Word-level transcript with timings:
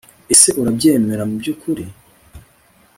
ese 0.33 0.49
urabyemera 0.59 1.23
mubyukuri 1.29 1.83